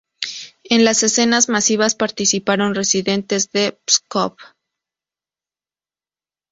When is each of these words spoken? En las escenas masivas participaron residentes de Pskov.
En 0.63 0.83
las 0.83 1.03
escenas 1.03 1.47
masivas 1.47 1.93
participaron 1.93 2.73
residentes 2.73 3.51
de 3.51 3.79
Pskov. 3.85 4.35